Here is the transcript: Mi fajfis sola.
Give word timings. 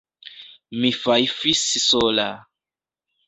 Mi 0.83 0.89
fajfis 0.99 1.61
sola. 1.83 2.27